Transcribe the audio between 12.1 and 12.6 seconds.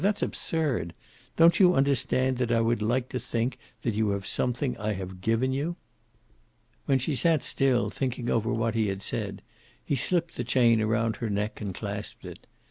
it.